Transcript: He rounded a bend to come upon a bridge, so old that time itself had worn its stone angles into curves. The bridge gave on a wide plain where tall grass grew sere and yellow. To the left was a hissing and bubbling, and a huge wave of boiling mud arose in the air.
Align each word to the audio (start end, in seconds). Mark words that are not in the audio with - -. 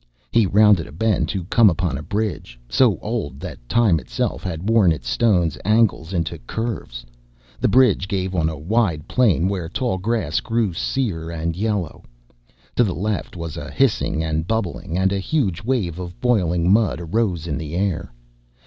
He 0.31 0.47
rounded 0.47 0.87
a 0.87 0.91
bend 0.91 1.29
to 1.29 1.43
come 1.43 1.69
upon 1.69 1.95
a 1.95 2.01
bridge, 2.01 2.59
so 2.67 2.97
old 3.03 3.39
that 3.41 3.69
time 3.69 3.99
itself 3.99 4.41
had 4.41 4.67
worn 4.67 4.91
its 4.91 5.07
stone 5.07 5.51
angles 5.63 6.11
into 6.11 6.39
curves. 6.39 7.05
The 7.59 7.67
bridge 7.67 8.07
gave 8.07 8.33
on 8.33 8.49
a 8.49 8.57
wide 8.57 9.07
plain 9.07 9.47
where 9.47 9.69
tall 9.69 9.99
grass 9.99 10.39
grew 10.39 10.73
sere 10.73 11.29
and 11.29 11.55
yellow. 11.55 12.03
To 12.77 12.83
the 12.83 12.95
left 12.95 13.35
was 13.37 13.57
a 13.57 13.69
hissing 13.69 14.23
and 14.23 14.47
bubbling, 14.47 14.97
and 14.97 15.13
a 15.13 15.19
huge 15.19 15.61
wave 15.61 15.99
of 15.99 16.19
boiling 16.19 16.73
mud 16.73 16.99
arose 16.99 17.45
in 17.45 17.59
the 17.59 17.75
air. 17.75 18.11